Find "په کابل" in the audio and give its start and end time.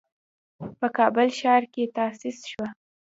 0.79-1.27